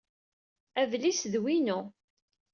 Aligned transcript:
Adlis 0.81 1.21
d 1.31 1.33
winu. 1.43 1.79